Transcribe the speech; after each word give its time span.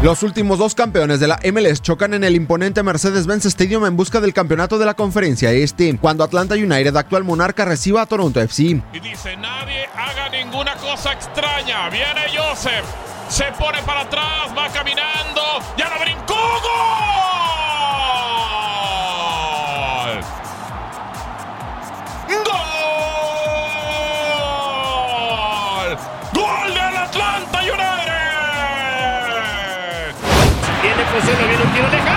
Los 0.00 0.22
últimos 0.22 0.60
dos 0.60 0.76
campeones 0.76 1.18
de 1.18 1.26
la 1.26 1.40
MLS 1.52 1.82
chocan 1.82 2.14
en 2.14 2.22
el 2.22 2.36
imponente 2.36 2.84
Mercedes-Benz 2.84 3.46
Stadium 3.46 3.84
en 3.84 3.96
busca 3.96 4.20
del 4.20 4.32
campeonato 4.32 4.78
de 4.78 4.86
la 4.86 4.94
conferencia 4.94 5.50
este, 5.50 5.98
cuando 5.98 6.22
Atlanta 6.22 6.54
United, 6.54 6.94
actual 6.96 7.24
monarca, 7.24 7.64
reciba 7.64 8.02
a 8.02 8.06
Toronto 8.06 8.40
FC. 8.40 8.80
Y 8.92 9.00
dice, 9.00 9.36
nadie 9.36 9.86
haga 9.92 10.28
ninguna 10.28 10.76
cosa 10.76 11.12
extraña. 11.12 11.90
Viene 11.90 12.26
Joseph, 12.32 12.84
se 13.28 13.46
pone 13.58 13.82
para 13.82 14.02
atrás, 14.02 14.56
va 14.56 14.68
caminando, 14.68 15.42
ya 15.76 15.88
lo 15.88 15.98
brincó, 16.00 16.34
¡Gol! 16.36 18.27
José, 31.28 31.46
viene 31.46 31.62
un 31.62 31.72
tiro 31.72 31.88
lejano. 31.90 32.07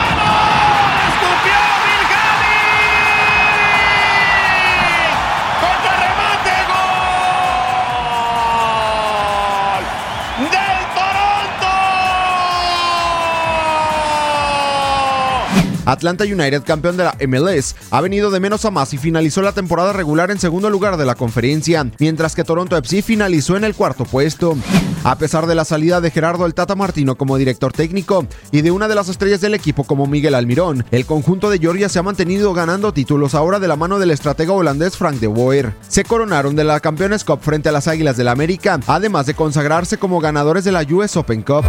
Atlanta 15.92 16.24
United, 16.24 16.64
campeón 16.64 16.98
de 16.98 17.04
la 17.04 17.18
MLS, 17.28 17.76
ha 17.92 18.02
venido 18.02 18.32
de 18.32 18.40
menos 18.40 18.66
a 18.66 18.72
más 18.72 18.94
y 18.94 18.98
finalizó 18.98 19.42
la 19.42 19.52
temporada 19.52 19.92
regular 19.92 20.32
en 20.32 20.40
segundo 20.40 20.70
lugar 20.70 20.98
de 20.98 21.06
la 21.06 21.16
conferencia, 21.16 21.86
mientras 22.00 22.34
que 22.34 22.46
Toronto 22.46 22.78
FC 22.78 23.02
finalizó 23.02 23.58
en 23.58 23.66
el 23.66 23.76
cuarto 23.76 24.06
puesto. 24.06 24.58
A 25.04 25.18
pesar 25.18 25.48
de 25.48 25.56
la 25.56 25.66
salida 25.66 26.00
de 26.00 26.12
Gerardo 26.12 26.46
el 26.46 26.54
Tata 26.54 26.76
Martino 26.76 27.16
como 27.16 27.38
director 27.38 27.74
técnico 27.74 28.26
y 28.52 28.62
de 28.62 28.72
una 28.72 28.88
de 28.88 28.96
las 28.96 29.10
estrellas 29.10 29.42
del 29.42 29.54
equipo 29.54 29.84
como 29.84 30.08
Miguel 30.08 30.36
Almirón, 30.36 30.86
el 30.92 31.06
conjunto 31.06 31.50
de 31.50 31.60
Georgia 31.60 31.90
se 31.90 32.00
ha 32.00 32.04
mantenido 32.04 32.54
ganando 32.54 32.94
títulos 32.94 33.36
ahora 33.36 33.60
de 33.60 33.68
la 33.68 33.76
mano 33.76 34.00
del 34.00 34.12
estratega 34.12 34.54
holandés 34.54 34.96
Frank 34.96 35.16
de 35.16 35.28
Boer. 35.28 35.74
Se 35.88 36.04
coronaron 36.04 36.56
de 36.56 36.64
la 36.64 36.80
Campeones 36.80 37.26
Cup 37.26 37.40
frente 37.42 37.70
a 37.70 37.72
las 37.72 37.88
Águilas 37.88 38.16
del 38.16 38.22
la 38.26 38.32
América, 38.32 38.80
además 38.88 39.26
de 39.26 39.34
consagrarse 39.34 39.98
como 39.98 40.20
ganadores 40.20 40.64
de 40.64 40.72
la 40.72 40.86
US 40.90 41.18
Open 41.18 41.42
Cup. 41.42 41.66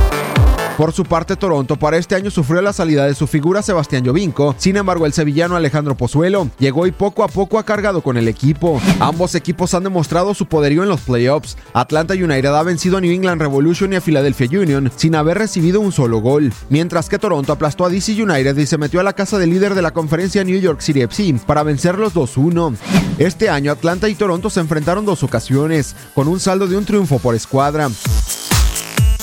Por 0.82 0.92
su 0.92 1.04
parte, 1.04 1.36
Toronto 1.36 1.76
para 1.76 1.96
este 1.96 2.16
año 2.16 2.28
sufrió 2.28 2.60
la 2.60 2.72
salida 2.72 3.06
de 3.06 3.14
su 3.14 3.28
figura 3.28 3.62
Sebastián 3.62 4.04
Jovinko. 4.04 4.56
Sin 4.58 4.76
embargo, 4.76 5.06
el 5.06 5.12
sevillano 5.12 5.54
Alejandro 5.54 5.96
Pozuelo 5.96 6.50
llegó 6.58 6.88
y 6.88 6.90
poco 6.90 7.22
a 7.22 7.28
poco 7.28 7.60
ha 7.60 7.64
cargado 7.64 8.00
con 8.00 8.16
el 8.16 8.26
equipo. 8.26 8.82
Ambos 8.98 9.36
equipos 9.36 9.74
han 9.74 9.84
demostrado 9.84 10.34
su 10.34 10.46
poderío 10.46 10.82
en 10.82 10.88
los 10.88 11.02
playoffs. 11.02 11.56
Atlanta 11.72 12.14
United 12.14 12.46
ha 12.46 12.64
vencido 12.64 12.96
a 12.96 13.00
New 13.00 13.12
England 13.12 13.40
Revolution 13.40 13.92
y 13.92 13.96
a 13.96 14.00
Philadelphia 14.00 14.60
Union 14.60 14.90
sin 14.96 15.14
haber 15.14 15.38
recibido 15.38 15.80
un 15.80 15.92
solo 15.92 16.18
gol, 16.18 16.52
mientras 16.68 17.08
que 17.08 17.20
Toronto 17.20 17.52
aplastó 17.52 17.84
a 17.84 17.88
DC 17.88 18.20
United 18.20 18.58
y 18.58 18.66
se 18.66 18.76
metió 18.76 18.98
a 18.98 19.04
la 19.04 19.12
casa 19.12 19.38
del 19.38 19.50
líder 19.50 19.76
de 19.76 19.82
la 19.82 19.92
conferencia 19.92 20.42
New 20.42 20.58
York 20.58 20.80
City 20.80 21.02
FC 21.02 21.38
para 21.46 21.62
vencerlos 21.62 22.12
2-1. 22.12 22.74
Este 23.18 23.48
año 23.48 23.70
Atlanta 23.70 24.08
y 24.08 24.16
Toronto 24.16 24.50
se 24.50 24.58
enfrentaron 24.58 25.06
dos 25.06 25.22
ocasiones, 25.22 25.94
con 26.12 26.26
un 26.26 26.40
saldo 26.40 26.66
de 26.66 26.76
un 26.76 26.84
triunfo 26.84 27.20
por 27.20 27.36
escuadra. 27.36 27.88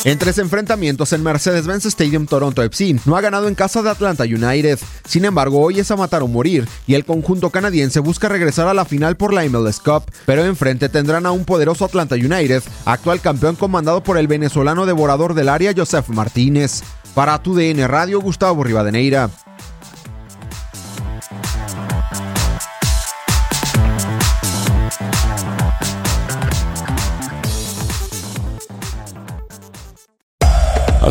En 0.05 0.17
tres 0.17 0.37
enfrentamientos 0.37 1.11
en 1.11 1.21
Mercedes-Benz 1.23 1.85
Stadium 1.87 2.25
Toronto 2.25 2.63
FC 2.63 2.95
no 3.05 3.17
ha 3.17 3.21
ganado 3.21 3.49
en 3.49 3.55
casa 3.55 3.81
de 3.81 3.89
Atlanta 3.89 4.23
United. 4.23 4.79
Sin 5.05 5.25
embargo, 5.25 5.59
hoy 5.59 5.79
es 5.79 5.91
a 5.91 5.97
matar 5.97 6.23
o 6.23 6.27
morir 6.27 6.69
y 6.87 6.93
el 6.93 7.03
conjunto 7.03 7.49
canadiense 7.49 7.99
busca 7.99 8.29
regresar 8.29 8.69
a 8.69 8.73
la 8.73 8.85
final 8.85 9.17
por 9.17 9.33
la 9.33 9.43
MLS 9.43 9.81
Cup, 9.81 10.03
pero 10.25 10.45
enfrente 10.45 10.87
tendrán 10.87 11.25
a 11.25 11.31
un 11.31 11.43
poderoso 11.43 11.83
Atlanta 11.83 12.15
United, 12.15 12.63
actual 12.85 13.19
campeón 13.19 13.57
comandado 13.57 14.01
por 14.01 14.17
el 14.17 14.27
venezolano 14.27 14.85
devorador 14.85 15.33
del 15.33 15.49
área 15.49 15.73
Joseph 15.75 16.07
Martínez. 16.07 16.81
Para 17.13 17.43
tu 17.43 17.53
DN 17.53 17.85
Radio, 17.85 18.21
Gustavo 18.21 18.63
Rivadeneira. 18.63 19.29